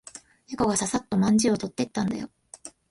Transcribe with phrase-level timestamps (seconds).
[0.57, 2.31] 猫がささっとまんじゅうを取ってったんだよ。